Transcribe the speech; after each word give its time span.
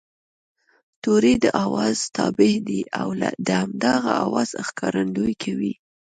توری 1.03 1.33
د 1.43 1.45
آواز 1.65 1.97
تابع 2.15 2.53
دی 2.67 2.81
او 2.99 3.07
د 3.47 3.49
هماغه 3.61 4.13
آواز 4.25 4.49
ښکارندويي 4.67 5.35
کوي 5.43 5.73